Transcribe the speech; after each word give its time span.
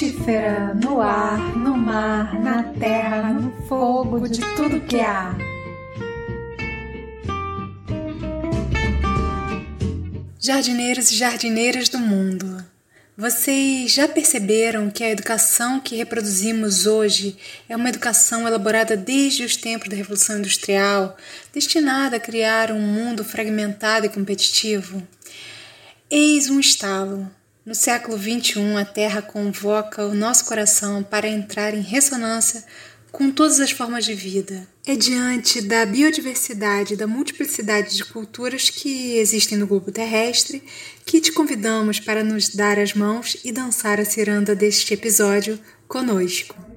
frutífera, 0.00 0.72
no 0.74 0.98
ar, 1.02 1.54
no 1.58 1.76
mar, 1.76 2.40
na 2.40 2.62
terra, 2.62 3.34
no 3.34 3.52
fogo, 3.66 4.26
de 4.26 4.40
tudo 4.56 4.80
que 4.80 4.98
há. 4.98 5.36
Jardineiros 10.38 11.12
e 11.12 11.16
jardineiras 11.16 11.90
do 11.90 11.98
mundo, 11.98 12.64
vocês 13.14 13.92
já 13.92 14.08
perceberam 14.08 14.90
que 14.90 15.04
a 15.04 15.10
educação 15.10 15.78
que 15.78 15.96
reproduzimos 15.96 16.86
hoje 16.86 17.36
é 17.68 17.76
uma 17.76 17.90
educação 17.90 18.48
elaborada 18.48 18.96
desde 18.96 19.44
os 19.44 19.54
tempos 19.54 19.90
da 19.90 19.96
Revolução 19.96 20.38
Industrial, 20.38 21.14
destinada 21.52 22.16
a 22.16 22.20
criar 22.20 22.72
um 22.72 22.80
mundo 22.80 23.22
fragmentado 23.22 24.06
e 24.06 24.08
competitivo? 24.08 25.06
Eis 26.10 26.48
um 26.48 26.58
estalo. 26.58 27.30
No 27.64 27.74
século 27.74 28.16
XXI, 28.16 28.76
a 28.80 28.84
Terra 28.86 29.20
convoca 29.20 30.06
o 30.06 30.14
nosso 30.14 30.46
coração 30.46 31.02
para 31.02 31.28
entrar 31.28 31.74
em 31.74 31.82
ressonância 31.82 32.64
com 33.12 33.30
todas 33.30 33.60
as 33.60 33.70
formas 33.70 34.06
de 34.06 34.14
vida. 34.14 34.66
É 34.86 34.96
diante 34.96 35.60
da 35.60 35.84
biodiversidade 35.84 36.94
e 36.94 36.96
da 36.96 37.06
multiplicidade 37.06 37.96
de 37.96 38.04
culturas 38.04 38.70
que 38.70 39.18
existem 39.18 39.58
no 39.58 39.66
globo 39.66 39.92
terrestre 39.92 40.62
que 41.04 41.20
te 41.20 41.32
convidamos 41.32 42.00
para 42.00 42.24
nos 42.24 42.48
dar 42.48 42.78
as 42.78 42.94
mãos 42.94 43.36
e 43.44 43.52
dançar 43.52 44.00
a 44.00 44.04
ciranda 44.04 44.54
deste 44.54 44.94
episódio 44.94 45.60
conosco. 45.86 46.69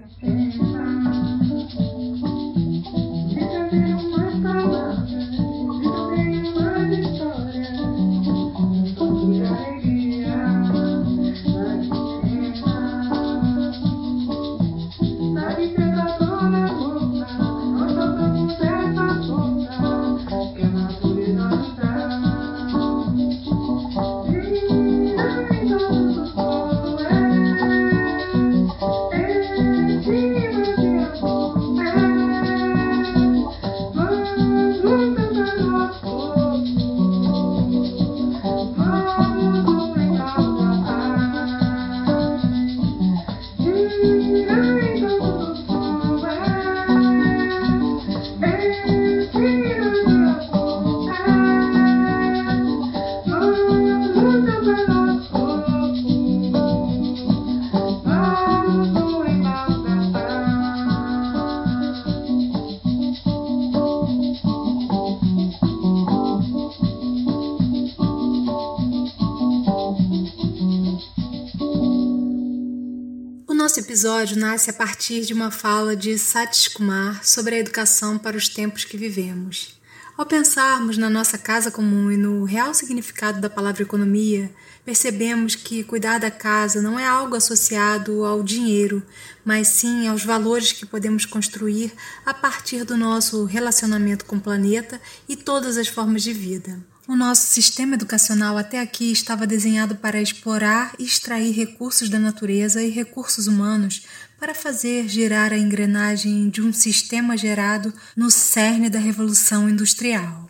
Nosso 73.74 73.88
episódio 73.88 74.38
nasce 74.38 74.70
a 74.70 74.74
partir 74.74 75.22
de 75.22 75.34
uma 75.34 75.50
fala 75.50 75.96
de 75.96 76.16
Satish 76.16 76.68
Kumar 76.68 77.26
sobre 77.26 77.56
a 77.56 77.58
educação 77.58 78.20
para 78.20 78.38
os 78.38 78.48
tempos 78.48 78.86
que 78.86 78.96
vivemos. 78.96 79.82
Ao 80.16 80.28
pensarmos 80.28 80.96
na 80.96 81.10
nossa 81.10 81.40
casa 81.40 81.72
comum 81.72 82.12
e 82.12 82.16
no 82.16 82.44
real 82.44 82.72
significado 82.76 83.42
da 83.42 83.50
palavra 83.50 83.82
economia, 83.82 84.54
percebemos 84.86 85.56
que 85.56 85.84
cuidar 85.84 86.20
da 86.20 86.30
casa 86.30 86.84
não 86.84 87.00
é 87.00 87.08
algo 87.08 87.36
associado 87.36 88.24
ao 88.24 88.44
dinheiro, 88.44 89.02
mas 89.44 89.70
sim 89.70 90.08
aos 90.08 90.24
valores 90.24 90.72
que 90.72 90.86
podemos 90.86 91.26
construir 91.26 91.92
a 92.24 92.32
partir 92.32 92.84
do 92.84 92.96
nosso 92.96 93.44
relacionamento 93.44 94.24
com 94.26 94.36
o 94.36 94.42
planeta 94.42 95.02
e 95.28 95.36
todas 95.36 95.78
as 95.78 95.88
formas 95.88 96.22
de 96.22 96.32
vida. 96.32 96.93
O 97.06 97.18
nosso 97.18 97.48
sistema 97.48 97.96
educacional 97.96 98.58
até 98.58 98.80
aqui 98.80 99.12
estava 99.12 99.46
desenhado 99.46 99.94
para 99.96 100.22
explorar 100.22 100.94
e 100.98 101.04
extrair 101.04 101.52
recursos 101.52 102.08
da 102.08 102.18
natureza 102.18 102.82
e 102.82 102.90
recursos 102.90 103.46
humanos 103.46 104.06
para 104.40 104.56
fazer 104.56 105.10
girar 105.10 105.52
a 105.52 105.58
engrenagem 105.58 106.50
de 106.50 106.62
um 106.62 106.72
sistema 106.72 107.36
gerado 107.36 107.94
no 108.16 108.32
cerne 108.32 108.90
da 108.90 109.00
Revolução 109.00 109.70
Industrial. 109.70 110.50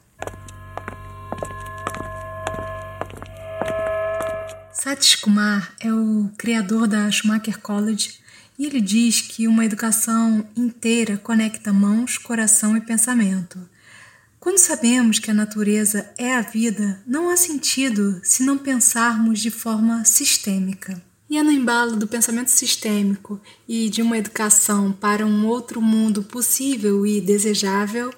Satish 4.72 5.16
Kumar 5.16 5.74
é 5.80 5.92
o 5.92 6.30
criador 6.38 6.88
da 6.88 7.10
Schumacher 7.10 7.58
College 7.60 8.20
e 8.60 8.68
ele 8.68 8.80
diz 8.80 9.22
que 9.22 9.48
uma 9.48 9.66
educação 9.66 10.46
inteira 10.56 11.18
conecta 11.18 11.74
mãos, 11.74 12.20
coração 12.20 12.78
e 12.78 12.82
pensamento. 12.82 13.73
Quando 14.44 14.58
sabemos 14.58 15.20
que 15.20 15.32
a 15.32 15.34
natureza 15.34 16.12
é 16.18 16.36
a 16.36 16.42
vida, 16.42 17.02
não 17.08 17.30
há 17.30 17.38
sentido 17.38 18.20
se 18.26 18.44
não 18.44 18.58
pensarmos 18.58 19.40
de 19.40 19.50
forma 19.50 20.04
sistêmica. 20.04 21.02
E 21.30 21.38
é 21.38 21.44
no 21.44 21.50
embalo 21.50 21.96
do 21.96 22.10
pensamento 22.10 22.52
sistêmico 22.52 23.40
e 23.66 23.90
de 23.90 24.02
uma 24.02 24.18
educação 24.18 24.92
para 24.92 25.26
um 25.26 25.48
outro 25.48 25.82
mundo 25.82 26.24
possível 26.24 27.06
e 27.06 27.22
desejável 27.22 28.14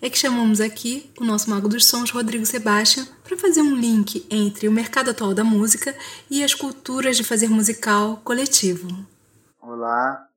é 0.00 0.08
que 0.08 0.16
chamamos 0.16 0.60
aqui 0.60 1.12
o 1.18 1.24
nosso 1.24 1.50
mago 1.50 1.68
dos 1.68 1.86
sons, 1.86 2.12
Rodrigo 2.12 2.46
Sebastian, 2.46 3.04
para 3.24 3.36
fazer 3.36 3.60
um 3.60 3.74
link 3.74 4.24
entre 4.30 4.68
o 4.68 4.72
mercado 4.72 5.10
atual 5.10 5.34
da 5.34 5.42
música 5.42 5.92
e 6.30 6.44
as 6.44 6.54
culturas 6.54 7.16
de 7.16 7.24
fazer 7.24 7.48
musical 7.48 8.18
coletivo. 8.18 8.86
Olá, 9.60 10.28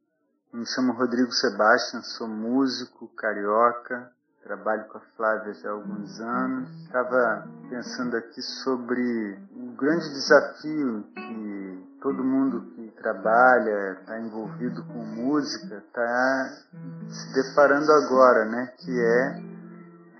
me 0.51 0.65
chamo 0.65 0.93
Rodrigo 0.93 1.31
Sebastian, 1.31 2.01
sou 2.01 2.27
músico 2.27 3.07
carioca, 3.09 4.16
trabalho 4.47 4.85
com 4.85 4.97
a 4.97 5.01
Flávia 5.17 5.53
já 5.53 5.69
há 5.69 5.73
alguns 5.73 6.19
anos. 6.21 6.69
Estava 6.85 7.47
pensando 7.69 8.15
aqui 8.15 8.41
sobre 8.41 9.37
o 9.53 9.75
grande 9.75 10.09
desafio 10.09 11.03
que 11.13 11.97
todo 12.01 12.23
mundo 12.23 12.61
que 12.73 12.89
trabalha, 13.01 13.97
está 13.99 14.19
envolvido 14.19 14.83
com 14.85 14.99
música, 14.99 15.75
está 15.75 16.49
se 17.09 17.33
deparando 17.33 17.91
agora, 17.91 18.45
né? 18.45 18.71
Que 18.77 18.99
é 18.99 19.41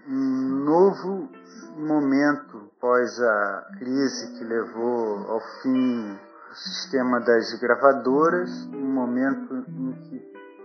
um 0.10 0.64
novo 0.66 1.30
momento 1.78 2.70
pós 2.82 3.22
a 3.22 3.68
crise 3.78 4.38
que 4.38 4.44
levou 4.44 5.32
ao 5.32 5.40
fim 5.62 6.20
o 6.52 6.56
sistema 6.56 7.20
das 7.22 7.54
gravadoras, 7.60 8.50
um 8.74 8.92
momento 8.92 9.56
em 9.56 9.94
que 10.04 10.20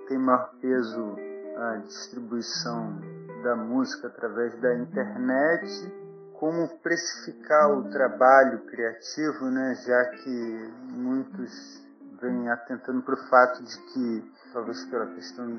tem 0.09 0.19
maior 0.19 0.51
peso 0.61 1.17
a 1.57 1.77
distribuição 1.77 3.12
da 3.43 3.57
música 3.57 4.09
através 4.09 4.55
da 4.61 4.75
internet, 4.75 5.93
como 6.35 6.69
precificar 6.79 7.71
o 7.71 7.91
trabalho 7.91 8.61
criativo, 8.67 9.47
né, 9.47 9.75
já 9.87 10.05
que 10.07 10.73
muitos 10.91 11.83
vêm 12.21 12.49
atentando 12.49 13.03
para 13.03 13.15
o 13.15 13.29
fato 13.29 13.63
de 13.63 13.79
que, 13.79 14.33
talvez 14.53 14.85
pela 14.87 15.07
questão 15.07 15.59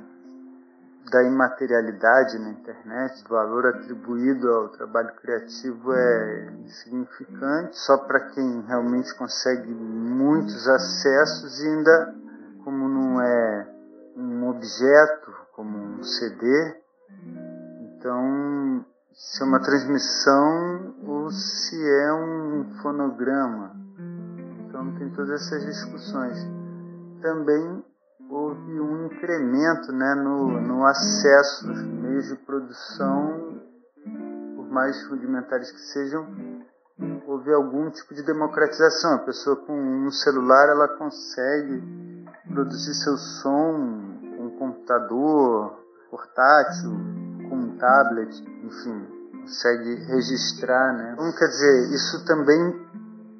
da 1.11 1.23
imaterialidade 1.23 2.39
na 2.39 2.49
internet, 2.51 3.23
o 3.25 3.29
valor 3.29 3.67
atribuído 3.67 4.49
ao 4.49 4.69
trabalho 4.69 5.13
criativo 5.15 5.93
é 5.93 6.51
insignificante, 6.65 7.77
só 7.77 7.97
para 7.97 8.21
quem 8.31 8.61
realmente 8.61 9.13
consegue 9.15 9.69
muitos 9.69 10.67
acessos 10.67 11.61
e 11.61 11.67
ainda 11.67 12.15
como 12.63 12.87
não 12.87 13.21
é 13.21 13.67
um 14.15 14.49
objeto 14.49 15.33
como 15.51 15.77
um 15.77 16.03
CD, 16.03 16.75
então, 18.03 18.85
se 19.13 19.41
é 19.41 19.45
uma 19.45 19.61
transmissão 19.61 20.93
ou 21.07 21.31
se 21.31 21.81
é 21.81 22.13
um 22.13 22.65
fonograma. 22.81 23.71
Então, 24.67 24.93
tem 24.95 25.09
todas 25.11 25.29
essas 25.29 25.65
discussões. 25.65 26.37
Também 27.21 27.81
houve 28.29 28.81
um 28.81 29.05
incremento 29.05 29.93
né, 29.93 30.15
no, 30.15 30.59
no 30.59 30.85
acesso 30.85 31.69
aos 31.69 31.81
meios 31.81 32.27
de 32.27 32.35
produção, 32.45 33.61
por 34.57 34.67
mais 34.69 35.07
rudimentares 35.07 35.71
que 35.71 35.79
sejam, 35.79 36.27
houve 37.25 37.53
algum 37.53 37.89
tipo 37.89 38.13
de 38.13 38.23
democratização. 38.23 39.15
A 39.15 39.19
pessoa 39.19 39.55
com 39.55 39.79
um 39.79 40.11
celular 40.11 40.67
ela 40.67 40.89
consegue 40.89 41.81
produzir 42.53 42.95
seu 42.95 43.15
som 43.15 44.19
com 44.35 44.43
um 44.43 44.57
computador 44.59 45.81
portátil, 46.11 47.22
tablet, 47.83 48.31
enfim, 48.63 49.07
consegue 49.41 49.95
registrar, 50.05 50.93
né? 50.93 51.11
Então, 51.13 51.31
quer 51.33 51.47
dizer, 51.47 51.93
isso 51.93 52.25
também 52.25 52.81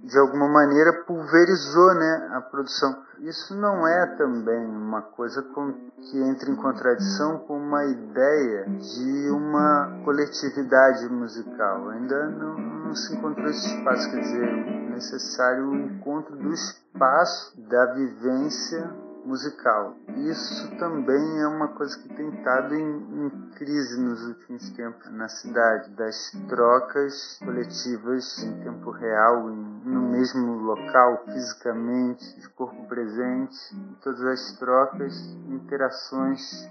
de 0.03 0.19
alguma 0.19 0.49
maneira 0.49 0.91
pulverizou 1.05 1.95
né, 1.95 2.29
a 2.33 2.41
produção. 2.41 2.93
Isso 3.19 3.55
não 3.55 3.87
é 3.87 4.05
também 4.17 4.65
uma 4.65 5.01
coisa 5.01 5.41
com, 5.41 5.71
que 5.97 6.21
entra 6.21 6.51
em 6.51 6.57
contradição 6.57 7.39
com 7.39 7.57
uma 7.57 7.85
ideia 7.85 8.65
de 8.65 9.31
uma 9.31 10.01
coletividade 10.03 11.07
musical. 11.07 11.89
Ainda 11.91 12.27
não, 12.27 12.57
não 12.57 12.95
se 12.95 13.15
encontrou 13.15 13.47
esse 13.47 13.65
espaço, 13.77 14.11
quer 14.11 14.19
dizer, 14.19 14.89
necessário 14.89 15.69
o 15.69 15.75
encontro 15.75 16.35
do 16.35 16.51
espaço 16.51 17.61
da 17.69 17.93
vivência 17.93 18.91
musical. 19.25 19.95
Isso 20.17 20.75
também 20.77 21.41
é 21.41 21.47
uma 21.47 21.69
coisa 21.69 21.97
que 21.99 22.09
tem 22.09 22.29
estado 22.29 22.75
em, 22.75 23.25
em, 23.25 23.29
crise 23.55 23.99
nos 23.99 24.23
últimos 24.25 24.69
tempos 24.71 25.11
na 25.11 25.27
cidade, 25.27 25.89
das 25.91 26.31
trocas 26.47 27.39
coletivas 27.39 28.43
em 28.43 28.63
tempo 28.63 28.91
real, 28.91 29.49
em, 29.49 29.81
no 29.85 30.01
mesmo 30.11 30.55
local, 30.55 31.23
fisicamente, 31.25 32.39
de 32.39 32.49
corpo 32.49 32.85
presente, 32.87 33.57
todas 34.01 34.23
as 34.23 34.57
trocas, 34.57 35.13
interações 35.49 36.69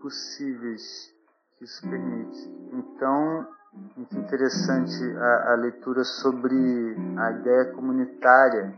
possíveis 0.00 1.12
que 1.56 1.64
isso 1.64 1.88
permite. 1.88 2.48
Então, 2.72 3.46
muito 3.96 4.16
interessante 4.16 5.02
a, 5.16 5.52
a 5.52 5.54
leitura 5.56 6.04
sobre 6.04 6.56
a 7.18 7.32
ideia 7.32 7.72
comunitária 7.72 8.74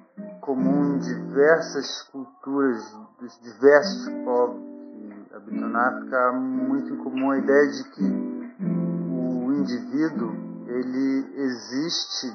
comum 0.46 0.94
em 0.94 0.98
diversas 0.98 2.02
culturas 2.12 2.80
dos 3.20 3.36
diversos 3.42 4.08
povos 4.24 4.62
que 4.92 5.34
habitam 5.34 5.68
na 5.68 5.88
África, 5.88 6.32
muito 6.32 6.94
em 6.94 6.96
comum 6.98 7.32
a 7.32 7.38
ideia 7.38 7.66
de 7.72 7.84
que 7.90 8.04
o 8.04 9.52
indivíduo 9.52 10.32
ele 10.68 11.34
existe 11.34 12.28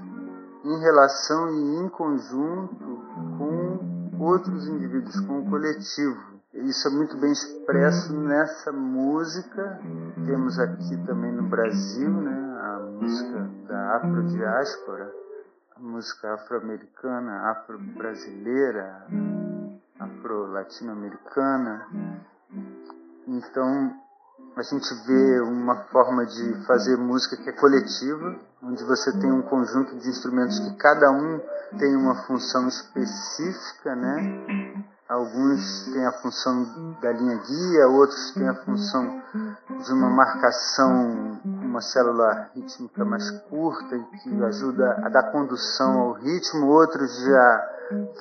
em 0.65 0.79
relação 0.81 1.49
e 1.51 1.85
em 1.85 1.89
conjunto 1.89 3.01
com 3.37 4.19
outros 4.19 4.67
indivíduos, 4.67 5.17
com 5.21 5.39
o 5.39 5.49
coletivo. 5.49 6.31
Isso 6.53 6.89
é 6.89 6.91
muito 6.91 7.17
bem 7.17 7.31
expresso 7.31 8.13
nessa 8.13 8.73
música. 8.73 9.79
Temos 10.25 10.59
aqui 10.59 10.97
também 11.05 11.31
no 11.31 11.43
Brasil, 11.43 12.09
né, 12.09 12.59
a 12.59 12.79
música 13.01 13.49
da 13.69 13.95
afrodiáspora, 13.95 15.20
música 15.81 16.35
afro-americana, 16.35 17.49
afro-brasileira, 17.51 19.07
afro-latino-americana. 19.99 21.87
Então, 23.27 23.93
a 24.55 24.61
gente 24.61 24.93
vê 25.07 25.41
uma 25.41 25.75
forma 25.85 26.25
de 26.25 26.65
fazer 26.65 26.97
música 26.97 27.35
que 27.37 27.49
é 27.49 27.53
coletiva, 27.53 28.35
onde 28.61 28.83
você 28.83 29.11
tem 29.19 29.31
um 29.31 29.41
conjunto 29.41 29.97
de 29.97 30.07
instrumentos 30.07 30.59
que 30.59 30.75
cada 30.77 31.09
um 31.11 31.41
tem 31.79 31.95
uma 31.95 32.15
função 32.25 32.67
específica, 32.67 33.95
né? 33.95 34.85
Alguns 35.09 35.91
têm 35.91 36.05
a 36.05 36.11
função 36.13 36.95
da 37.01 37.11
linha 37.11 37.37
guia, 37.37 37.87
outros 37.87 38.31
têm 38.31 38.47
a 38.47 38.55
função 38.55 39.21
de 39.83 39.93
uma 39.93 40.09
marcação 40.09 41.39
uma 41.71 41.81
célula 41.81 42.49
rítmica 42.53 43.05
mais 43.05 43.31
curta 43.49 43.95
e 43.95 44.03
que 44.17 44.43
ajuda 44.43 44.99
a 45.03 45.09
dar 45.09 45.31
condução 45.31 45.99
ao 46.01 46.11
ritmo, 46.11 46.67
outros 46.67 47.17
já 47.23 47.69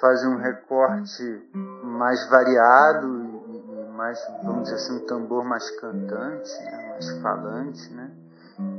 fazem 0.00 0.29
um 0.31 0.37
recorte 0.37 1.50
mais 1.82 2.31
variado 2.31 3.08
e 3.49 3.91
mais, 3.97 4.19
vamos 4.44 4.62
dizer 4.62 4.76
assim, 4.76 4.97
um 4.99 5.06
tambor 5.06 5.44
mais 5.44 5.69
cantante, 5.81 6.50
né, 6.62 6.91
mais 6.93 7.11
falante, 7.20 7.93
né? 7.93 8.11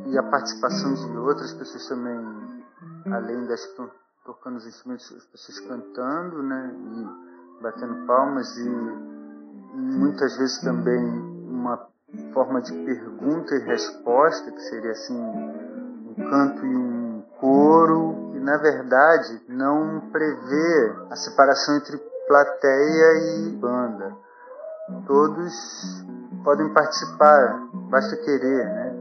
E 0.07 0.17
a 0.17 0.23
participação 0.23 0.93
de 0.93 1.17
outras 1.17 1.53
pessoas 1.53 1.87
também, 1.87 2.17
além 3.11 3.45
das 3.47 3.61
que 3.61 3.71
estão 3.71 3.91
tocando 4.25 4.57
os 4.57 4.65
instrumentos, 4.65 5.11
as 5.11 5.25
pessoas 5.25 5.59
cantando, 5.59 6.41
né? 6.43 6.73
E, 6.73 7.61
batendo 7.61 8.07
palmas 8.07 8.57
e 8.57 8.69
muitas 9.73 10.35
vezes 10.37 10.59
também 10.61 11.03
uma 11.47 11.90
forma 12.33 12.61
de 12.61 12.73
pergunta 12.73 13.55
e 13.55 13.59
resposta, 13.59 14.51
que 14.51 14.61
seria 14.61 14.91
assim 14.91 15.15
um 15.17 16.15
canto 16.29 16.65
e 16.65 16.75
um 16.75 17.23
coro, 17.39 18.31
e 18.35 18.39
na 18.39 18.57
verdade 18.57 19.41
não 19.47 20.01
prevê 20.11 20.95
a 21.09 21.15
separação 21.15 21.77
entre 21.77 21.97
plateia 22.27 23.47
e 23.47 23.49
banda. 23.57 24.15
Todos 25.05 26.05
podem 26.43 26.73
participar, 26.73 27.67
basta 27.89 28.15
querer, 28.17 28.65
né? 28.65 28.95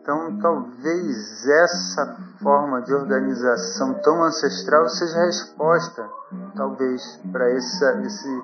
Então 0.00 0.38
talvez 0.40 1.46
essa 1.46 2.16
forma 2.42 2.82
de 2.82 2.92
organização 2.92 3.94
tão 4.02 4.22
ancestral 4.24 4.88
seja 4.88 5.16
a 5.16 5.26
resposta, 5.26 6.08
talvez, 6.56 7.20
para 7.30 7.50
esse, 7.52 8.42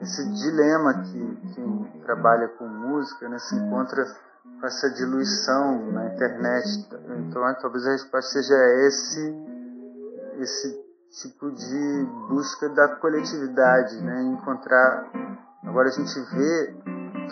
esse 0.00 0.28
dilema 0.32 0.94
que 1.04 1.52
quem 1.54 1.92
trabalha 2.04 2.48
com 2.48 2.66
música 3.00 3.28
né, 3.30 3.38
se 3.38 3.56
encontra 3.56 4.04
com 4.60 4.66
essa 4.66 4.90
diluição 4.90 5.90
na 5.90 6.12
internet. 6.12 6.86
Então, 7.26 7.48
é, 7.48 7.54
talvez 7.54 7.86
a 7.86 7.92
resposta 7.92 8.30
seja 8.32 8.54
esse, 8.86 9.34
esse 10.38 10.84
tipo 11.22 11.50
de 11.50 12.06
busca 12.28 12.68
da 12.68 12.96
coletividade, 12.96 14.00
né, 14.02 14.22
encontrar. 14.22 15.10
Agora 15.64 15.88
a 15.88 15.92
gente 15.92 16.20
vê 16.34 16.74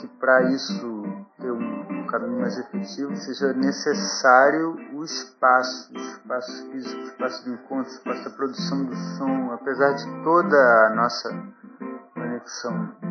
que 0.00 0.06
para 0.18 0.50
isso 0.50 1.02
ter 1.38 1.50
um 1.50 2.06
caminho 2.06 2.40
mais 2.40 2.58
efetivo, 2.58 3.14
seja 3.16 3.52
necessário 3.52 4.74
o 4.94 5.04
espaço, 5.04 5.92
o 5.92 5.98
espaço 5.98 6.70
físico, 6.70 7.00
o 7.00 7.04
espaço 7.04 7.44
de 7.44 7.50
encontro, 7.50 7.92
o 7.92 7.94
espaço 7.94 8.24
da 8.24 8.30
produção 8.30 8.84
do 8.84 8.96
som. 8.96 9.52
Apesar 9.52 9.92
de 9.92 10.24
toda 10.24 10.56
a 10.86 10.94
nossa 10.94 11.30
conexão 12.14 13.07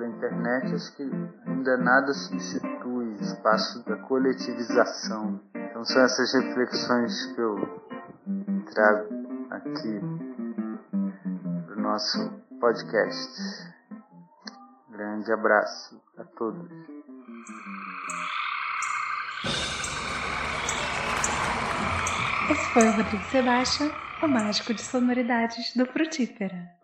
pela 0.00 0.08
internet, 0.08 0.74
acho 0.74 0.96
que 0.96 1.02
ainda 1.46 1.76
nada 1.76 2.12
substitui 2.14 3.08
o 3.08 3.20
espaço 3.20 3.84
da 3.84 3.96
coletivização. 3.96 5.40
Então 5.54 5.84
são 5.84 6.02
essas 6.02 6.32
reflexões 6.32 7.26
que 7.34 7.40
eu 7.40 7.56
trago 8.72 9.08
aqui 9.50 10.00
para 11.66 11.76
o 11.76 11.80
nosso 11.80 12.30
podcast. 12.58 13.72
Grande 14.90 15.30
abraço 15.32 16.00
a 16.16 16.24
todos. 16.24 16.70
Esse 22.50 22.72
foi 22.72 22.88
o 22.88 22.92
Rodrigo 22.92 23.24
Sebastião, 23.24 23.92
o 24.22 24.28
mágico 24.28 24.74
de 24.74 24.82
sonoridades 24.82 25.74
do 25.76 25.86
Frutífera. 25.86 26.79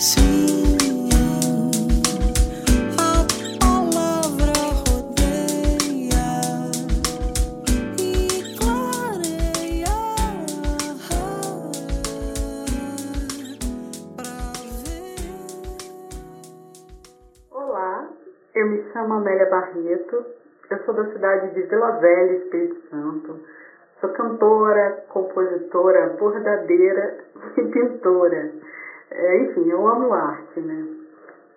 Sim. 0.00 0.40
chamo 19.00 19.14
Amélia 19.14 19.46
Barreto, 19.46 20.26
eu 20.70 20.78
sou 20.84 20.94
da 20.94 21.04
cidade 21.12 21.54
de 21.54 21.62
Vila 21.62 21.92
Velha, 21.92 22.32
Espírito 22.32 22.88
Santo. 22.90 23.40
Sou 24.00 24.10
cantora, 24.10 25.04
compositora, 25.08 26.16
bordadeira 26.18 27.18
e 27.56 27.62
pintora. 27.62 28.52
É, 29.10 29.42
enfim, 29.42 29.68
eu 29.68 29.86
amo 29.86 30.12
arte, 30.12 30.60
né? 30.60 30.86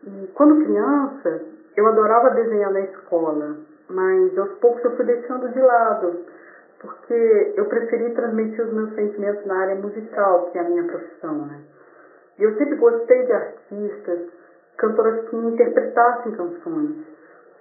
E 0.06 0.28
quando 0.34 0.64
criança, 0.64 1.42
eu 1.76 1.88
adorava 1.88 2.32
desenhar 2.32 2.72
na 2.72 2.82
escola, 2.82 3.58
mas 3.90 4.38
aos 4.38 4.52
poucos 4.56 4.84
eu 4.84 4.96
fui 4.96 5.06
deixando 5.06 5.50
de 5.50 5.60
lado, 5.60 6.20
porque 6.80 7.54
eu 7.56 7.66
preferi 7.66 8.10
transmitir 8.14 8.66
os 8.66 8.74
meus 8.74 8.94
sentimentos 8.96 9.46
na 9.46 9.56
área 9.56 9.76
musical, 9.76 10.50
que 10.52 10.58
é 10.58 10.62
a 10.62 10.66
minha 10.66 10.84
profissão, 10.84 11.46
né? 11.46 11.62
E 12.38 12.44
eu 12.44 12.58
sempre 12.58 12.76
gostei 12.76 13.24
de 13.24 13.32
artistas, 13.32 14.20
cantoras 14.78 15.30
que 15.30 15.36
interpretassem 15.36 16.32
canções 16.32 16.96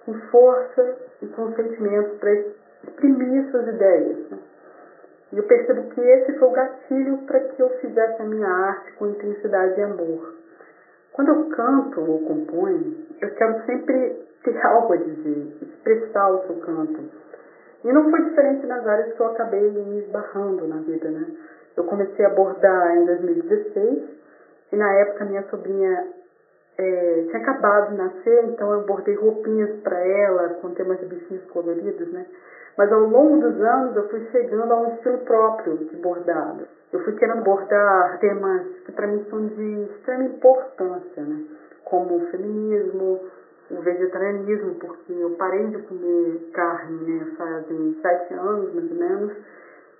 com 0.05 0.13
força 0.31 0.97
e 1.21 1.27
com 1.27 1.55
sentimento 1.55 2.17
para 2.19 2.33
exprimir 2.33 3.49
suas 3.51 3.67
ideias. 3.67 4.29
Né? 4.29 4.39
E 5.33 5.37
eu 5.37 5.43
percebo 5.45 5.81
que 5.89 5.99
esse 5.99 6.37
foi 6.37 6.47
o 6.47 6.51
gatilho 6.51 7.17
para 7.25 7.39
que 7.39 7.59
eu 7.59 7.69
fizesse 7.79 8.21
a 8.21 8.25
minha 8.25 8.47
arte 8.47 8.93
com 8.93 9.07
intensidade 9.07 9.79
e 9.79 9.83
amor. 9.83 10.35
Quando 11.11 11.29
eu 11.29 11.49
canto 11.49 12.01
ou 12.01 12.19
componho, 12.19 12.95
eu 13.19 13.31
quero 13.31 13.65
sempre 13.65 14.27
ter 14.43 14.57
algo 14.63 14.93
a 14.93 14.97
dizer, 14.97 15.57
expressar 15.59 16.29
o 16.33 16.39
que 16.43 16.49
eu 16.51 16.55
canto. 16.57 16.99
E 17.83 17.91
não 17.91 18.11
foi 18.11 18.21
diferente 18.29 18.65
nas 18.67 18.85
áreas 18.85 19.13
que 19.13 19.19
eu 19.19 19.25
acabei 19.25 19.71
me 19.71 19.99
esbarrando 20.01 20.67
na 20.67 20.77
vida, 20.77 21.09
né? 21.09 21.25
Eu 21.75 21.83
comecei 21.85 22.23
a 22.23 22.29
bordar 22.29 22.95
em 22.95 23.05
2016 23.05 24.03
e 24.71 24.75
na 24.75 24.93
época 24.99 25.25
minha 25.25 25.43
sobrinha 25.49 26.13
é, 26.77 27.25
tinha 27.27 27.41
acabado 27.41 27.89
de 27.89 27.97
nascer, 27.97 28.45
então 28.45 28.71
eu 28.71 28.81
bordei 28.81 29.15
roupinhas 29.15 29.81
para 29.81 29.99
ela 29.99 30.49
com 30.61 30.69
temas 30.75 30.99
de 30.99 31.07
bichinhos 31.07 31.43
coloridos, 31.45 32.11
né? 32.13 32.23
Mas 32.77 32.91
ao 32.91 33.01
longo 33.01 33.39
dos 33.39 33.61
anos 33.61 33.95
eu 33.95 34.09
fui 34.09 34.21
chegando 34.31 34.71
a 34.71 34.81
um 34.81 34.95
estilo 34.95 35.19
próprio 35.19 35.77
de 35.77 35.95
bordado. 35.97 36.65
Eu 36.91 36.99
fui 37.03 37.13
querendo 37.13 37.43
bordar 37.43 38.19
temas 38.19 38.65
que 38.85 38.91
para 38.91 39.07
mim 39.07 39.25
são 39.29 39.45
de 39.47 39.83
extrema 39.91 40.23
importância, 40.25 41.23
né? 41.23 41.43
Como 41.85 42.17
o 42.17 42.27
feminismo, 42.31 43.19
o 43.71 43.81
vegetarianismo, 43.81 44.75
porque 44.75 45.13
eu 45.13 45.31
parei 45.31 45.67
de 45.67 45.77
comer 45.79 46.49
carne 46.53 47.03
né, 47.03 47.27
fazem 47.37 47.97
sete 48.01 48.33
anos, 48.33 48.73
mais 48.73 48.91
ou 48.91 48.97
menos, 48.97 49.31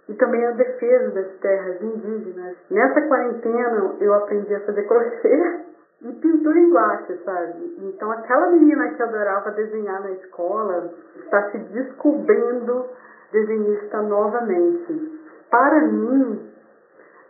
e 0.10 0.14
também 0.16 0.46
a 0.46 0.52
defesa 0.52 1.12
das 1.12 1.28
terras 1.40 1.82
indígenas. 1.82 2.56
Nessa 2.70 3.02
quarentena 3.02 3.96
eu 4.00 4.14
aprendi 4.14 4.54
a 4.54 4.60
fazer 4.62 4.84
crochê 4.84 5.64
e 6.04 6.12
pintura 6.14 6.60
em 6.60 6.72
guache, 6.72 7.18
sabe? 7.24 7.76
Então 7.80 8.12
aquela 8.12 8.48
menina 8.48 8.90
que 8.90 9.02
adorava 9.02 9.52
desenhar 9.52 10.02
na 10.02 10.12
escola 10.12 10.92
está 11.16 11.52
se 11.52 11.58
descobrindo 11.58 12.86
desenhista 13.32 14.02
novamente. 14.02 15.22
Para 15.50 15.82
mim, 15.82 16.52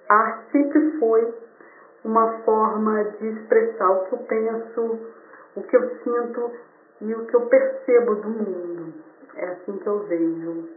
a 0.09 0.15
arte 0.15 0.51
sempre 0.51 0.99
foi 0.99 1.33
uma 2.03 2.27
forma 2.39 3.03
de 3.03 3.27
expressar 3.27 3.91
o 3.91 4.05
que 4.05 4.13
eu 4.13 4.19
penso, 4.19 4.99
o 5.55 5.61
que 5.61 5.77
eu 5.77 5.89
sinto 6.03 6.51
e 7.01 7.13
o 7.13 7.25
que 7.25 7.35
eu 7.35 7.41
percebo 7.41 8.15
do 8.15 8.29
mundo. 8.29 8.93
É 9.35 9.45
assim 9.49 9.77
que 9.77 9.87
eu 9.87 9.99
vejo 9.99 10.67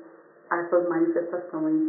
essas 0.51 0.89
manifestações 0.89 1.83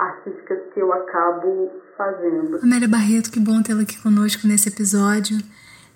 artísticas 0.00 0.58
que 0.72 0.80
eu 0.80 0.92
acabo 0.92 1.70
fazendo. 1.96 2.58
Amélia 2.62 2.88
Barreto, 2.88 3.30
que 3.30 3.38
bom 3.38 3.62
tê-la 3.62 3.82
aqui 3.82 3.98
conosco 3.98 4.46
nesse 4.46 4.68
episódio. 4.68 5.38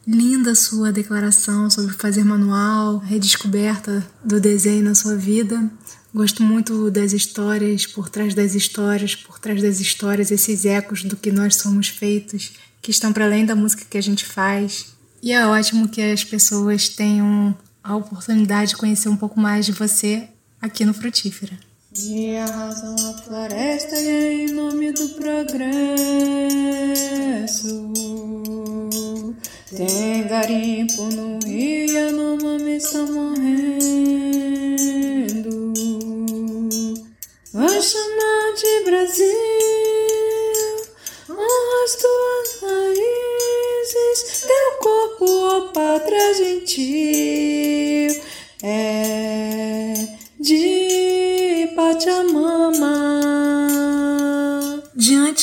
Linda 0.07 0.55
sua 0.55 0.93
declaração 0.93 1.71
sobre 1.71 1.95
fazer 1.95 2.25
manual, 2.25 2.99
redescoberta 2.99 4.07
do 4.23 4.39
desenho 4.39 4.85
na 4.85 4.95
sua 4.95 5.17
vida. 5.17 5.71
Gosto 6.15 6.43
muito 6.43 6.91
das 6.91 7.13
histórias, 7.15 7.87
por 7.87 8.11
trás 8.11 8.35
das 8.35 8.55
histórias, 8.55 9.17
por 9.17 9.39
trás 9.39 9.63
das 9.63 9.81
histórias, 9.81 10.31
esses 10.31 10.67
ecos 10.67 11.03
do 11.03 11.17
que 11.17 11.33
nós 11.33 11.57
somos 11.57 11.89
feitos, 11.89 12.53
que 12.83 12.91
estão 12.91 13.13
para 13.13 13.25
além 13.25 13.47
da 13.47 13.57
música 13.57 13.85
que 13.89 13.97
a 13.97 14.03
gente 14.03 14.27
faz. 14.27 14.95
E 15.23 15.33
é 15.33 15.47
ótimo 15.47 15.89
que 15.89 16.03
as 16.03 16.23
pessoas 16.23 16.91
tenham 16.91 17.57
a 17.83 17.97
oportunidade 17.97 18.71
de 18.71 18.77
conhecer 18.77 19.09
um 19.09 19.17
pouco 19.17 19.41
mais 19.41 19.65
de 19.65 19.73
você 19.73 20.29
aqui 20.61 20.85
no 20.85 20.93
Frutífera. 20.93 21.59
De 21.95 22.37
razão 22.39 22.97
a 23.09 23.13
floresta 23.23 23.97
e 23.97 24.47
em 24.47 24.53
nome 24.53 24.91
do 24.91 25.11
progresso. 25.11 25.63
Tem 29.77 30.27
garimpo 30.27 31.05
no 31.05 31.39
rio 31.47 31.89
e 31.89 31.97
a 31.97 32.11
Nomami 32.11 32.79
está 32.79 32.99
morrendo. 32.99 33.45
Vai 37.53 37.81
chamar 37.81 38.55
de 38.57 38.85
Brasil, 38.87 39.27
honra 41.31 41.85
as 41.85 41.95
tuas 41.95 42.61
raízes, 42.61 44.41
teu 44.49 44.79
corpo, 44.81 45.27
ó 45.29 45.61
pátria 45.73 46.35
gentil. 46.35 48.21
É 48.65 49.04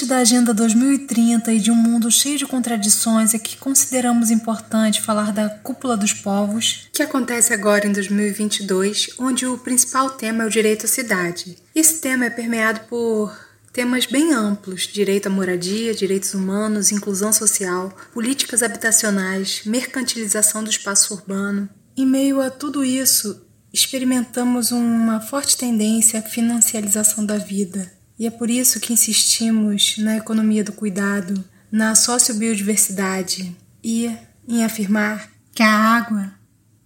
Diante 0.02 0.10
da 0.10 0.18
Agenda 0.18 0.52
2030 0.52 1.54
e 1.54 1.60
de 1.60 1.70
um 1.70 1.76
mundo 1.76 2.10
cheio 2.10 2.36
de 2.36 2.48
contradições, 2.48 3.36
é 3.36 3.40
que 3.40 3.56
consideramos 3.56 4.32
importante 4.32 5.00
falar 5.00 5.32
da 5.32 5.48
Cúpula 5.48 5.96
dos 5.96 6.12
Povos, 6.12 6.90
que 6.92 7.04
acontece 7.04 7.54
agora 7.54 7.86
em 7.86 7.92
2022, 7.92 9.12
onde 9.20 9.46
o 9.46 9.60
principal 9.60 10.10
tema 10.10 10.44
é 10.44 10.48
o 10.48 10.50
direito 10.50 10.88
à 10.88 10.90
cidade. 10.90 11.56
Esse 11.76 12.02
tema 12.02 12.26
é 12.26 12.30
permeado 12.32 12.80
por 12.90 13.32
temas 13.72 14.08
bem 14.08 14.34
amplos: 14.34 14.88
direito 14.88 15.28
à 15.28 15.30
moradia, 15.30 15.94
direitos 15.94 16.34
humanos, 16.34 16.92
inclusão 16.92 17.32
social, 17.32 17.96
políticas 18.12 18.64
habitacionais, 18.64 19.62
mercantilização 19.66 20.64
do 20.64 20.72
espaço 20.72 21.14
urbano. 21.14 21.70
Em 21.96 22.08
meio 22.08 22.42
a 22.42 22.50
tudo 22.50 22.84
isso, 22.84 23.46
experimentamos 23.72 24.72
uma 24.72 25.22
forte 25.22 25.56
tendência 25.56 26.22
à 26.22 26.24
financiarização 26.24 27.24
da 27.24 27.38
vida. 27.38 28.01
E 28.22 28.28
é 28.28 28.30
por 28.30 28.52
isso 28.52 28.80
que 28.80 28.94
insistimos 28.94 29.98
na 29.98 30.16
economia 30.16 30.64
do 30.64 30.72
cuidado, 30.72 31.44
na 31.72 31.96
sociobiodiversidade 31.96 33.58
e 33.84 34.16
em 34.48 34.64
afirmar 34.64 35.28
que 35.52 35.64
a 35.64 35.98
água 35.98 36.32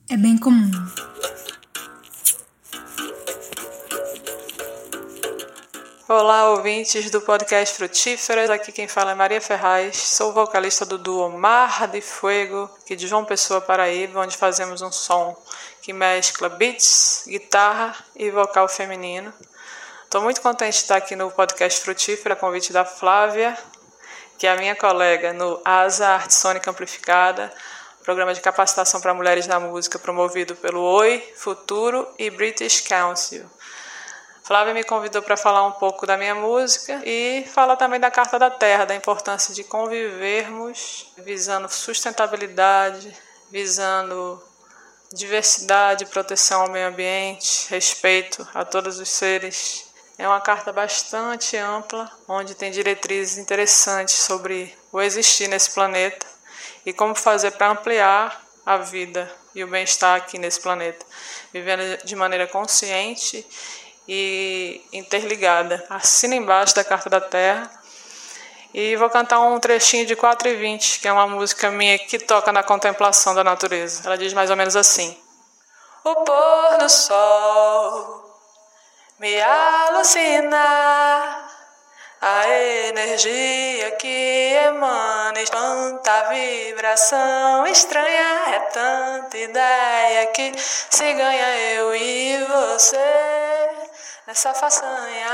é 0.10 0.16
bem 0.16 0.38
comum. 0.38 0.72
Olá, 6.08 6.52
ouvintes 6.52 7.12
do 7.12 7.20
podcast 7.20 7.76
Frutíferas. 7.76 8.50
Aqui 8.50 8.72
quem 8.72 8.88
fala 8.88 9.12
é 9.12 9.16
Maria 9.16 9.42
Ferraz. 9.42 9.98
Sou 9.98 10.32
vocalista 10.32 10.86
do 10.86 10.98
duo 10.98 11.38
Mar 11.38 11.86
de 11.90 12.00
Fuego, 12.00 12.70
aqui 12.82 12.96
de 12.96 13.08
João 13.08 13.26
Pessoa, 13.26 13.60
Paraíba, 13.60 14.22
onde 14.22 14.38
fazemos 14.38 14.82
um 14.82 14.90
som 14.90 15.36
que 15.82 15.92
mescla 15.92 16.48
beats, 16.48 17.26
guitarra 17.28 17.94
e 18.16 18.32
vocal 18.32 18.70
feminino. 18.70 19.34
Estou 20.06 20.22
muito 20.22 20.40
contente 20.40 20.74
de 20.74 20.80
estar 20.80 20.98
aqui 20.98 21.16
no 21.16 21.30
podcast 21.30 21.82
Frutífera, 21.82 22.36
a 22.36 22.38
convite 22.38 22.72
da 22.72 22.86
Flávia, 22.86 23.58
que 24.38 24.48
é 24.48 24.52
a 24.52 24.56
minha 24.56 24.76
colega 24.76 25.34
no 25.34 25.60
ASA 25.66 26.08
Arte 26.08 26.34
Sônica 26.34 26.70
Amplificada, 26.70 27.52
programa 28.04 28.34
de 28.34 28.40
capacitação 28.40 29.02
para 29.02 29.14
mulheres 29.14 29.48
na 29.48 29.60
música 29.60 30.00
promovido 30.00 30.56
pelo 30.56 30.80
Oi, 30.80 31.34
Futuro 31.36 32.08
e 32.18 32.30
British 32.30 32.82
Council. 32.82 33.50
Flávia 34.44 34.76
me 34.76 34.84
convidou 34.84 35.24
para 35.24 35.36
falar 35.36 35.66
um 35.66 35.72
pouco 35.72 36.06
da 36.06 36.16
minha 36.16 36.36
música 36.36 37.02
e 37.04 37.44
fala 37.52 37.76
também 37.76 38.00
da 38.00 38.12
Carta 38.12 38.38
da 38.38 38.50
Terra, 38.50 38.86
da 38.86 38.96
importância 38.96 39.54
de 39.54 39.64
convivermos 39.64 41.12
visando 41.18 41.68
sustentabilidade, 41.68 43.12
visando 43.52 44.42
diversidade, 45.12 46.06
proteção 46.06 46.62
ao 46.62 46.70
meio 46.70 46.88
ambiente, 46.88 47.68
respeito 47.70 48.48
a 48.54 48.64
todos 48.64 49.00
os 49.00 49.10
seres. 49.10 49.85
É 50.18 50.26
uma 50.26 50.40
carta 50.40 50.72
bastante 50.72 51.58
ampla, 51.58 52.10
onde 52.26 52.56
tem 52.56 52.72
diretrizes 52.72 53.38
interessantes 53.38 54.16
sobre 54.16 54.74
o 54.92 55.02
existir 55.02 55.50
nesse 55.50 55.72
planeta 55.72 56.26
e 56.86 56.94
como 56.94 57.14
fazer 57.14 57.52
para 57.52 57.72
ampliar 57.72 58.42
a 58.66 58.78
vida 58.78 59.30
e 59.54 59.62
o 59.62 59.68
bem-estar 59.68 60.16
aqui 60.16 60.38
nesse 60.38 60.62
planeta, 60.62 61.06
vivendo 61.52 62.02
de 62.06 62.16
maneira 62.16 62.48
consciente 62.48 63.46
e 64.08 64.82
interligada. 64.94 65.86
Assina 65.90 66.36
embaixo 66.36 66.74
da 66.76 66.84
Carta 66.84 67.10
da 67.10 67.20
Terra. 67.20 67.70
E 68.74 68.96
vou 68.98 69.10
cantar 69.10 69.40
um 69.40 69.60
trechinho 69.60 70.06
de 70.06 70.16
4 70.16 70.48
e 70.50 70.56
20, 70.56 71.00
que 71.00 71.08
é 71.08 71.12
uma 71.12 71.28
música 71.28 71.72
minha 71.72 71.98
que 71.98 72.20
toca 72.20 72.52
na 72.52 72.64
contemplação 72.64 73.34
da 73.34 73.44
natureza. 73.44 74.02
Ela 74.06 74.18
diz 74.18 74.34
mais 74.34 74.50
ou 74.50 74.56
menos 74.56 74.76
assim: 74.76 75.18
O 76.04 76.16
pôr 76.16 76.78
do 76.78 76.90
sol 76.90 78.25
me 79.20 79.42
alucina. 79.42 80.66
A 82.22 82.50
energia 82.50 83.92
que 83.92 84.54
emana 84.68 85.40
espanta 85.42 86.30
vibração 86.30 87.68
estranha. 87.68 88.56
É 88.56 88.60
tanta 88.72 89.38
ideia 89.38 90.28
que 90.28 90.52
se 90.58 91.14
ganha 91.14 91.58
eu 91.76 91.96
e 91.96 92.44
você 92.46 93.70
nessa 94.28 94.54
façanha, 94.54 95.30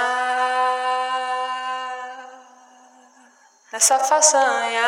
nessa 3.72 4.00
façanha, 4.00 4.82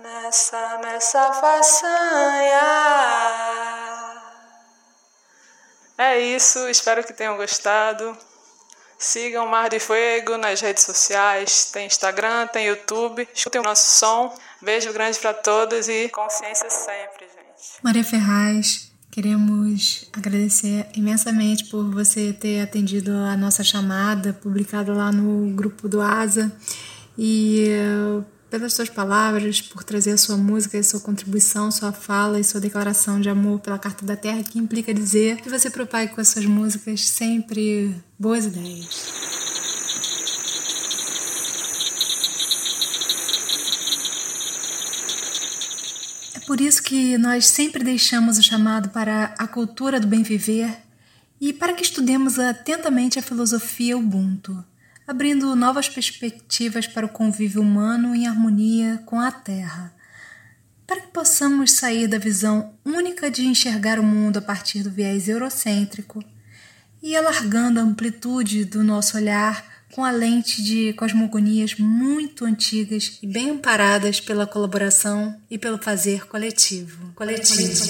nessa, 0.00 0.78
nessa 0.78 1.32
façanha. 1.32 2.60
É 6.06 6.20
isso, 6.20 6.68
espero 6.68 7.02
que 7.02 7.14
tenham 7.14 7.34
gostado. 7.36 8.14
Sigam 8.98 9.46
Mar 9.46 9.70
de 9.70 9.80
Fuego 9.80 10.36
nas 10.36 10.60
redes 10.60 10.82
sociais, 10.84 11.70
tem 11.72 11.86
Instagram, 11.86 12.46
tem 12.46 12.66
YouTube. 12.66 13.26
Escutem 13.34 13.62
o 13.62 13.64
nosso 13.64 13.98
som. 13.98 14.36
Beijo 14.60 14.92
grande 14.92 15.18
para 15.18 15.32
todos 15.32 15.88
e 15.88 16.10
consciência 16.10 16.68
sempre, 16.68 17.26
gente. 17.26 17.82
Maria 17.82 18.04
Ferraz, 18.04 18.92
Queremos 19.10 20.10
agradecer 20.12 20.88
imensamente 20.92 21.66
por 21.66 21.88
você 21.88 22.32
ter 22.32 22.60
atendido 22.60 23.12
a 23.12 23.36
nossa 23.36 23.62
chamada, 23.62 24.32
publicada 24.32 24.92
lá 24.92 25.12
no 25.12 25.54
grupo 25.54 25.88
do 25.88 26.00
ASA, 26.00 26.52
e 27.16 27.68
pelas 28.58 28.74
suas 28.74 28.88
palavras, 28.88 29.60
por 29.60 29.82
trazer 29.82 30.12
a 30.12 30.18
sua 30.18 30.36
música, 30.36 30.78
a 30.78 30.82
sua 30.82 31.00
contribuição, 31.00 31.70
sua 31.70 31.92
fala 31.92 32.38
e 32.38 32.44
sua 32.44 32.60
declaração 32.60 33.20
de 33.20 33.28
amor 33.28 33.60
pela 33.60 33.78
Carta 33.78 34.04
da 34.04 34.16
Terra, 34.16 34.42
que 34.42 34.58
implica 34.58 34.94
dizer 34.94 35.40
que 35.40 35.48
você 35.48 35.68
propague 35.68 36.14
com 36.14 36.20
as 36.20 36.28
suas 36.28 36.46
músicas 36.46 37.06
sempre 37.06 37.94
boas 38.18 38.46
ideias. 38.46 39.12
por 46.46 46.60
isso 46.60 46.82
que 46.82 47.16
nós 47.16 47.46
sempre 47.46 47.82
deixamos 47.82 48.36
o 48.36 48.42
chamado 48.42 48.90
para 48.90 49.34
a 49.38 49.48
cultura 49.48 49.98
do 49.98 50.06
bem 50.06 50.22
viver 50.22 50.76
e 51.40 51.54
para 51.54 51.72
que 51.72 51.82
estudemos 51.82 52.38
atentamente 52.38 53.18
a 53.18 53.22
filosofia 53.22 53.96
Ubuntu, 53.96 54.62
abrindo 55.06 55.54
novas 55.54 55.88
perspectivas 55.88 56.86
para 56.86 57.06
o 57.06 57.08
convívio 57.08 57.60
humano 57.60 58.14
em 58.14 58.26
harmonia 58.26 59.02
com 59.04 59.20
a 59.20 59.30
Terra, 59.30 59.94
para 60.86 61.00
que 61.00 61.08
possamos 61.08 61.72
sair 61.72 62.06
da 62.06 62.18
visão 62.18 62.74
única 62.84 63.30
de 63.30 63.44
enxergar 63.46 63.98
o 63.98 64.02
mundo 64.02 64.38
a 64.38 64.42
partir 64.42 64.82
do 64.82 64.90
viés 64.90 65.28
eurocêntrico 65.28 66.22
e 67.02 67.14
alargando 67.14 67.80
a 67.80 67.82
amplitude 67.82 68.64
do 68.64 68.82
nosso 68.82 69.16
olhar 69.16 69.74
com 69.92 70.04
a 70.04 70.10
lente 70.10 70.62
de 70.62 70.92
cosmogonias 70.94 71.76
muito 71.76 72.44
antigas 72.44 73.18
e 73.22 73.26
bem 73.26 73.50
amparadas 73.50 74.20
pela 74.20 74.46
colaboração 74.46 75.40
e 75.48 75.56
pelo 75.56 75.78
fazer 75.78 76.26
coletivo. 76.26 77.12
Coletivo. 77.14 77.84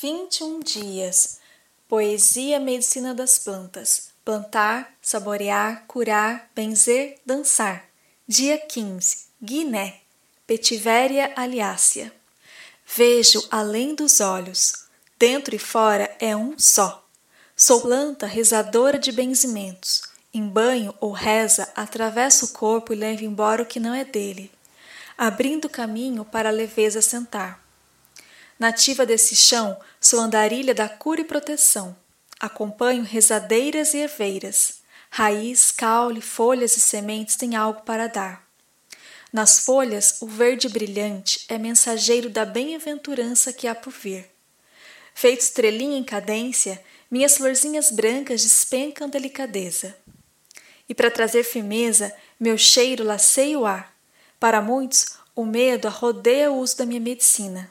21 0.00 0.60
dias. 0.60 1.38
Poesia 1.86 2.58
Medicina 2.58 3.12
das 3.12 3.38
Plantas. 3.40 4.09
Plantar, 4.30 4.94
saborear, 5.02 5.86
curar, 5.88 6.48
benzer, 6.54 7.18
dançar. 7.26 7.86
Dia 8.28 8.56
15. 8.58 9.26
Guiné. 9.42 10.02
Petiveria 10.46 11.32
aliácea. 11.34 12.12
Vejo 12.86 13.44
além 13.50 13.92
dos 13.92 14.20
olhos. 14.20 14.84
Dentro 15.18 15.56
e 15.56 15.58
fora 15.58 16.16
é 16.20 16.36
um 16.36 16.56
só. 16.56 17.04
Sou 17.56 17.80
planta 17.80 18.24
rezadora 18.24 19.00
de 19.00 19.10
benzimentos. 19.10 20.02
Em 20.32 20.46
banho 20.48 20.94
ou 21.00 21.10
reza, 21.10 21.68
atravessa 21.74 22.44
o 22.44 22.50
corpo 22.50 22.92
e 22.92 22.96
leva 22.96 23.24
embora 23.24 23.64
o 23.64 23.66
que 23.66 23.80
não 23.80 23.92
é 23.92 24.04
dele, 24.04 24.48
abrindo 25.18 25.68
caminho 25.68 26.24
para 26.24 26.50
a 26.50 26.52
leveza 26.52 27.02
sentar. 27.02 27.60
Nativa 28.60 29.04
desse 29.04 29.34
chão, 29.34 29.76
sou 30.00 30.20
andarilha 30.20 30.72
da 30.72 30.88
cura 30.88 31.20
e 31.20 31.24
proteção. 31.24 31.96
Acompanho 32.40 33.02
rezadeiras 33.02 33.92
e 33.92 33.98
erveiras. 33.98 34.80
Raiz, 35.10 35.70
caule, 35.70 36.22
folhas 36.22 36.74
e 36.74 36.80
sementes 36.80 37.36
têm 37.36 37.54
algo 37.54 37.82
para 37.82 38.06
dar. 38.06 38.48
Nas 39.30 39.60
folhas, 39.60 40.22
o 40.22 40.26
verde 40.26 40.66
brilhante 40.68 41.44
é 41.50 41.58
mensageiro 41.58 42.30
da 42.30 42.46
bem-aventurança 42.46 43.52
que 43.52 43.68
há 43.68 43.74
por 43.74 43.92
vir. 43.92 44.28
Feito 45.14 45.42
estrelinha 45.42 45.98
em 45.98 46.02
cadência, 46.02 46.82
minhas 47.10 47.36
florzinhas 47.36 47.90
brancas 47.90 48.42
despencam 48.42 49.08
delicadeza. 49.08 49.94
E 50.88 50.94
para 50.94 51.10
trazer 51.10 51.44
firmeza, 51.44 52.10
meu 52.38 52.56
cheiro 52.56 53.04
laceia 53.04 53.58
o 53.58 53.66
ar. 53.66 53.94
Para 54.38 54.62
muitos, 54.62 55.18
o 55.36 55.44
medo 55.44 55.88
arrodeia 55.88 56.50
o 56.50 56.56
uso 56.56 56.78
da 56.78 56.86
minha 56.86 57.00
medicina. 57.00 57.70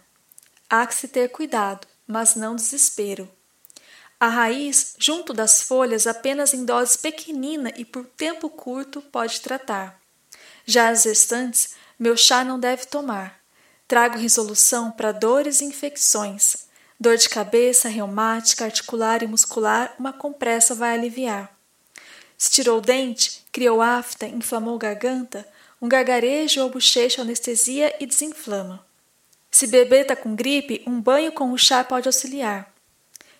Há 0.70 0.86
que 0.86 0.94
se 0.94 1.08
ter 1.08 1.30
cuidado, 1.30 1.88
mas 2.06 2.36
não 2.36 2.56
desespero. 2.56 3.28
A 4.20 4.28
raiz, 4.28 4.96
junto 4.98 5.34
das 5.34 5.62
folhas, 5.62 6.06
apenas 6.06 6.54
em 6.54 6.66
doses 6.66 6.98
pequenina 6.98 7.72
e 7.78 7.86
por 7.86 8.06
tempo 8.06 8.50
curto, 8.50 9.02
pode 9.02 9.40
tratar. 9.42 10.00
Já 10.66 10.90
as 10.90 11.06
restantes, 11.06 11.76
meu 11.98 12.18
chá 12.18 12.44
não 12.44 12.60
deve 12.60 12.86
tomar. 12.86 13.40
Trago 13.88 14.18
resolução 14.18 14.92
para 14.92 15.12
dores 15.12 15.62
e 15.62 15.66
infecções 15.66 16.70
Dor 17.02 17.16
de 17.16 17.30
cabeça, 17.30 17.88
reumática, 17.88 18.66
articular 18.66 19.24
e 19.24 19.28
muscular, 19.28 19.96
uma 19.98 20.12
compressa 20.12 20.76
vai 20.76 20.94
aliviar. 20.94 21.50
Tirou 22.38 22.80
o 22.80 22.82
dente, 22.82 23.46
criou 23.54 23.82
afta, 23.82 24.28
inflamou 24.28 24.78
garganta, 24.78 25.48
um 25.82 25.88
gargarejo 25.88 26.62
ou 26.62 26.70
bochecha 26.70 27.22
anestesia 27.22 27.96
e 28.02 28.06
desinflama. 28.06 28.86
Se 29.50 29.66
bebê 29.66 30.02
está 30.02 30.14
com 30.14 30.36
gripe, 30.36 30.84
um 30.86 31.00
banho 31.00 31.32
com 31.32 31.54
o 31.54 31.58
chá 31.58 31.86
pode 31.86 32.06
auxiliar. 32.06 32.70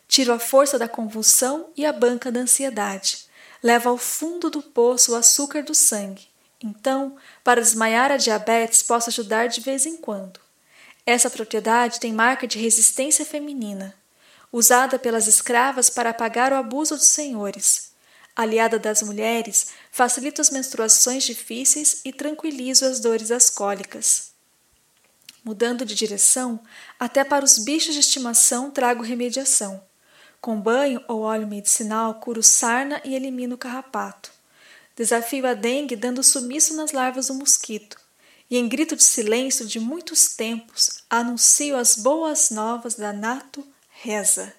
Tira 0.10 0.34
a 0.34 0.40
força 0.40 0.80
da 0.80 0.88
convulsão 0.88 1.70
e 1.78 1.86
a 1.86 1.94
banca 1.94 2.32
da 2.32 2.40
ansiedade. 2.40 3.26
Leva 3.62 3.92
ao 3.92 3.98
fundo 3.98 4.50
do 4.50 4.60
poço 4.60 5.12
o 5.12 5.16
açúcar 5.16 5.62
do 5.62 5.76
sangue. 5.76 6.28
Então, 6.60 7.16
para 7.44 7.62
desmaiar 7.62 8.12
a 8.12 8.18
diabetes, 8.18 8.82
posso 8.82 9.12
ajudar 9.12 9.46
de 9.46 9.62
vez 9.62 9.86
em 9.86 9.98
quando. 9.98 10.40
Essa 11.06 11.30
propriedade 11.30 12.00
tem 12.00 12.12
marca 12.12 12.48
de 12.48 12.58
resistência 12.58 13.24
feminina, 13.24 13.96
usada 14.52 14.98
pelas 14.98 15.28
escravas 15.28 15.92
para 15.92 16.10
apagar 16.10 16.52
o 16.52 16.56
abuso 16.56 16.96
dos 16.96 17.10
senhores. 17.10 17.92
Aliada 18.36 18.80
das 18.80 19.04
mulheres, 19.04 19.68
facilita 19.92 20.42
as 20.42 20.50
menstruações 20.50 21.24
difíceis 21.24 22.02
e 22.04 22.12
tranquiliza 22.12 22.90
as 22.90 23.00
dores 23.00 23.28
das 23.28 23.48
cólicas. 23.48 24.32
Mudando 25.44 25.86
de 25.86 25.94
direção, 25.94 26.60
até 27.00 27.24
para 27.24 27.46
os 27.46 27.60
bichos 27.60 27.94
de 27.94 28.00
estimação 28.00 28.72
trago 28.72 29.04
remediação. 29.04 29.88
Com 30.42 30.60
banho 30.60 31.04
ou 31.08 31.22
óleo 31.22 31.48
medicinal, 31.48 32.16
curo 32.16 32.42
sarna 32.42 33.02
e 33.04 33.16
elimino 33.16 33.56
o 33.56 33.58
carrapato. 33.58 34.32
Desafio 34.96 35.48
a 35.48 35.54
dengue 35.54 35.96
dando 35.96 36.24
sumiço 36.24 36.76
nas 36.76 36.92
larvas 36.92 37.28
do 37.28 37.34
mosquito 37.34 37.98
e 38.50 38.58
em 38.58 38.68
grito 38.68 38.96
de 38.96 39.04
silêncio 39.04 39.66
de 39.66 39.80
muitos 39.80 40.36
tempos 40.36 41.04
anuncio 41.10 41.78
as 41.78 41.96
boas 41.96 42.50
novas 42.50 42.96
da 42.96 43.14
nato 43.14 43.66
reza. 44.02 44.54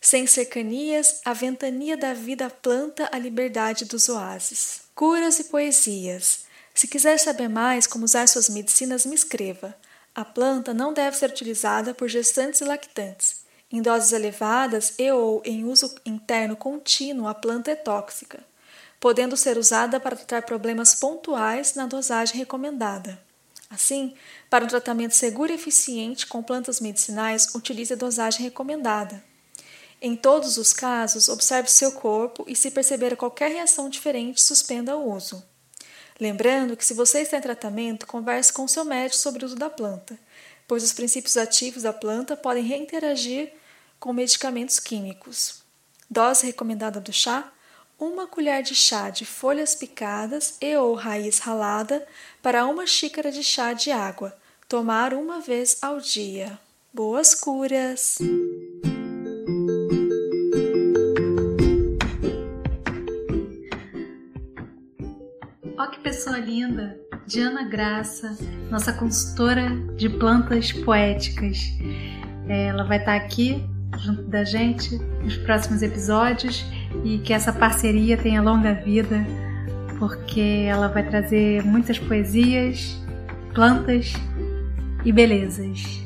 Sem 0.00 0.26
cercanias, 0.26 1.20
a 1.24 1.32
ventania 1.32 1.96
da 1.96 2.12
vida 2.12 2.50
planta 2.50 3.08
a 3.12 3.18
liberdade 3.18 3.84
dos 3.84 4.08
oásis. 4.08 4.80
Curas 4.96 5.38
e 5.38 5.44
poesias. 5.44 6.40
Se 6.74 6.88
quiser 6.88 7.18
saber 7.18 7.48
mais 7.48 7.86
como 7.86 8.04
usar 8.04 8.26
suas 8.26 8.48
medicinas, 8.48 9.06
me 9.06 9.14
escreva. 9.14 9.76
A 10.12 10.24
planta 10.24 10.74
não 10.74 10.92
deve 10.92 11.16
ser 11.16 11.30
utilizada 11.30 11.94
por 11.94 12.08
gestantes 12.08 12.60
e 12.60 12.64
lactantes. 12.64 13.41
Em 13.72 13.80
doses 13.80 14.12
elevadas 14.12 14.94
e 14.98 15.10
ou 15.10 15.42
em 15.44 15.64
uso 15.64 15.94
interno 16.04 16.54
contínuo, 16.54 17.26
a 17.26 17.34
planta 17.34 17.70
é 17.70 17.74
tóxica 17.74 18.52
podendo 19.02 19.36
ser 19.36 19.58
usada 19.58 19.98
para 19.98 20.14
tratar 20.14 20.42
problemas 20.42 20.94
pontuais 20.94 21.74
na 21.74 21.88
dosagem 21.88 22.36
recomendada. 22.36 23.20
Assim, 23.68 24.14
para 24.48 24.64
um 24.64 24.68
tratamento 24.68 25.16
seguro 25.16 25.50
e 25.50 25.56
eficiente 25.56 26.24
com 26.24 26.40
plantas 26.40 26.78
medicinais, 26.78 27.52
utilize 27.52 27.92
a 27.92 27.96
dosagem 27.96 28.42
recomendada. 28.42 29.20
Em 30.00 30.14
todos 30.14 30.56
os 30.56 30.72
casos, 30.72 31.28
observe 31.28 31.68
seu 31.68 31.90
corpo 31.90 32.44
e, 32.46 32.54
se 32.54 32.70
perceber 32.70 33.16
qualquer 33.16 33.50
reação 33.50 33.88
diferente, 33.88 34.40
suspenda 34.40 34.96
o 34.96 35.12
uso. 35.12 35.42
Lembrando 36.20 36.76
que, 36.76 36.84
se 36.84 36.94
você 36.94 37.22
está 37.22 37.38
em 37.38 37.40
tratamento, 37.40 38.06
converse 38.06 38.52
com 38.52 38.68
seu 38.68 38.84
médico 38.84 39.20
sobre 39.20 39.42
o 39.42 39.46
uso 39.46 39.56
da 39.56 39.68
planta, 39.68 40.16
pois 40.68 40.84
os 40.84 40.92
princípios 40.92 41.36
ativos 41.36 41.82
da 41.82 41.92
planta 41.92 42.36
podem 42.36 42.62
reinteragir 42.62 43.52
com 44.02 44.12
medicamentos 44.12 44.80
químicos. 44.80 45.62
Dose 46.10 46.44
recomendada 46.44 47.00
do 47.00 47.12
chá: 47.12 47.52
uma 47.96 48.26
colher 48.26 48.60
de 48.64 48.74
chá 48.74 49.10
de 49.10 49.24
folhas 49.24 49.76
picadas 49.76 50.56
e 50.60 50.76
ou 50.76 50.94
raiz 50.94 51.38
ralada 51.38 52.04
para 52.42 52.66
uma 52.66 52.84
xícara 52.84 53.30
de 53.30 53.44
chá 53.44 53.72
de 53.72 53.92
água. 53.92 54.36
Tomar 54.68 55.14
uma 55.14 55.40
vez 55.40 55.78
ao 55.80 56.00
dia. 56.00 56.58
Boas 56.92 57.32
curas! 57.32 58.18
Ó 65.78 65.86
que 65.86 66.00
pessoa 66.00 66.38
linda! 66.38 67.00
Diana 67.24 67.62
Graça, 67.68 68.36
nossa 68.68 68.92
consultora 68.92 69.70
de 69.94 70.08
plantas 70.08 70.72
poéticas. 70.72 71.58
Ela 72.48 72.82
vai 72.82 72.98
estar 72.98 73.14
aqui 73.14 73.64
junto 74.02 74.22
da 74.22 74.44
gente 74.44 74.98
nos 75.22 75.36
próximos 75.36 75.82
episódios 75.82 76.64
e 77.04 77.18
que 77.18 77.32
essa 77.32 77.52
parceria 77.52 78.16
tenha 78.16 78.42
longa 78.42 78.74
vida, 78.74 79.24
porque 79.98 80.66
ela 80.68 80.88
vai 80.88 81.08
trazer 81.08 81.64
muitas 81.64 81.98
poesias, 81.98 83.00
plantas 83.54 84.12
e 85.04 85.12
belezas. 85.12 86.02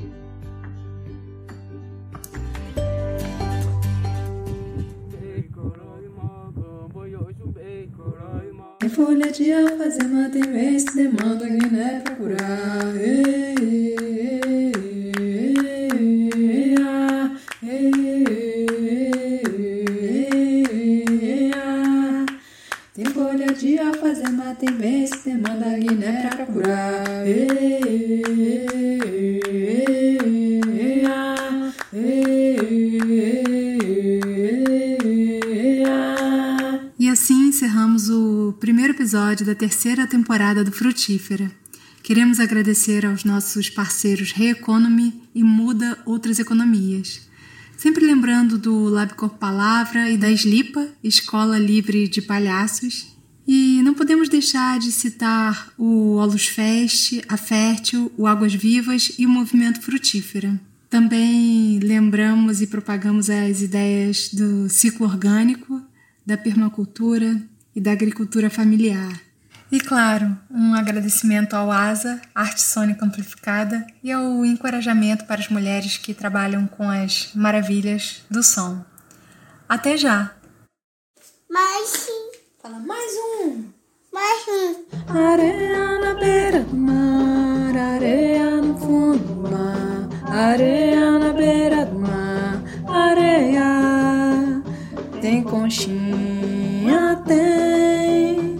Folha 8.97 9.31
de 9.31 9.53
alfazema, 9.53 10.31
tem 10.31 10.41
que 10.41 10.95
demanda 10.95 11.47
Guiné 11.47 12.01
pra 12.01 12.15
curar. 12.15 12.97
Ei, 12.97 13.23
ei, 13.27 13.55
ei, 13.61 13.86
demanda 24.55 25.79
Guiné 25.79 26.29
pra 26.29 26.47
curar. 26.47 27.27
E 36.99 37.09
assim 37.09 37.49
encerramos 37.49 38.09
o 38.09 38.55
primeiro 38.61 38.93
episódio 38.93 39.45
da 39.45 39.55
terceira 39.55 40.07
temporada 40.07 40.63
do 40.65 40.73
Frutífera. 40.73 41.51
Queremos 42.03 42.39
agradecer 42.39 43.05
aos 43.05 43.25
nossos 43.25 43.69
parceiros 43.69 44.31
Reeconomy 44.33 45.23
e 45.35 45.43
Muda 45.43 45.99
Outras 46.07 46.39
Economias. 46.39 47.29
Sempre 47.77 48.07
lembrando 48.07 48.57
do 48.57 48.85
Labcor 48.85 49.31
Palavra 49.31 50.09
e 50.09 50.17
da 50.17 50.31
Slipa, 50.31 50.87
Escola 51.03 51.59
Livre 51.59 52.09
de 52.09 52.23
Palhaços. 52.23 53.16
E 53.47 53.81
não 53.83 53.95
podemos 53.95 54.29
deixar 54.29 54.79
de 54.79 54.91
citar 54.91 55.73
o 55.79 56.15
Olus 56.17 56.49
Fest, 56.49 57.21
a 57.29 57.37
Fértil, 57.37 58.13
o 58.17 58.27
Águas 58.27 58.55
Vivas 58.55 59.13
e 59.19 59.25
o 59.25 59.29
Movimento 59.29 59.81
Frutífera. 59.81 60.61
Também 60.91 61.79
lembramos 61.79 62.61
e 62.61 62.67
propagamos 62.67 63.31
as 63.31 63.63
ideias 63.63 64.31
do 64.33 64.69
ciclo 64.69 65.07
orgânico, 65.07 65.83
da 66.25 66.37
permacultura 66.37 67.41
e 67.75 67.81
da 67.81 67.93
agricultura 67.93 68.51
familiar. 68.51 69.21
E 69.71 69.81
claro, 69.81 70.37
um 70.51 70.75
agradecimento 70.75 71.55
ao 71.55 71.71
ASA, 71.71 72.21
Arte 72.35 72.63
Sônica 72.63 73.05
Amplificada, 73.05 73.85
e 74.03 74.13
ao 74.13 74.45
encorajamento 74.45 75.25
para 75.25 75.41
as 75.41 75.49
mulheres 75.49 75.97
que 75.97 76.15
trabalham 76.15 76.67
com 76.67 76.89
as 76.89 77.31
maravilhas 77.35 78.23
do 78.31 78.43
som. 78.43 78.85
Até 79.69 79.97
já! 79.97 80.33
Mais 81.51 81.89
sim. 81.89 82.26
Fala 82.67 82.81
mais 82.81 83.13
um! 83.15 83.63
Mais 84.13 84.45
um. 84.49 84.75
Areia 85.17 86.01
na 86.01 86.15
beira 86.15 86.63
do 86.63 86.77
mar, 86.77 87.77
areia 87.77 88.61
no 88.61 88.77
fundo 88.77 89.19
do 89.19 89.49
mar, 89.49 90.09
areia 90.29 91.17
na 91.17 91.33
beira 91.33 91.87
do 91.87 91.97
mar, 92.01 92.61
areia. 92.89 94.65
Tem 95.21 95.45
conchinha, 95.45 97.23
tem, 97.25 98.59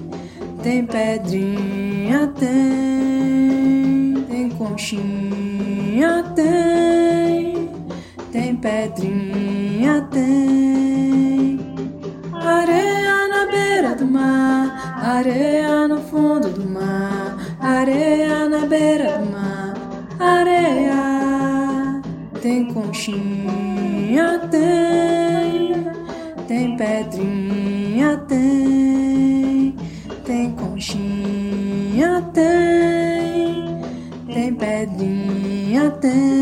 tem 0.63 0.87
pedrinha, 0.87 2.29
tem, 2.29 4.25
tem 4.29 4.51
conchinha, 4.51 6.23
tem, 6.37 7.69
tem 8.31 8.55
pedrinha, 8.55 10.03
tem. 10.13 10.56
Areia 15.17 15.89
no 15.89 15.99
fundo 16.03 16.51
do 16.51 16.69
mar, 16.69 17.39
areia 17.59 18.49
na 18.51 18.67
beira 18.67 19.19
do 19.19 19.33
mar, 19.33 19.75
areia. 20.21 22.03
Tem 22.43 22.67
conchinha, 22.67 24.41
tem, 24.51 25.87
tem 26.47 26.77
pedrinha, 26.77 28.19
tem, 28.29 29.75
tem 30.25 30.51
conchinha, 30.53 32.23
tem, 32.35 33.81
tem 34.35 34.55
pedrinha, 34.55 35.91
tem. 35.93 36.36